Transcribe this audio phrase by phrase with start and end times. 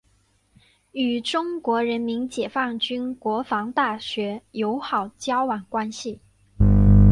[0.93, 6.17] 与中国人民解放军国防大学友好交往关系。